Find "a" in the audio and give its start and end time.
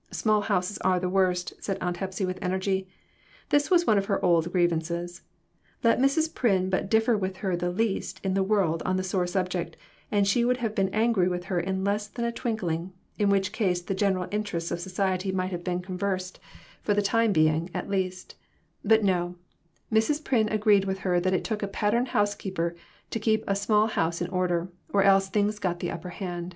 12.24-12.30, 21.64-21.66, 23.48-23.56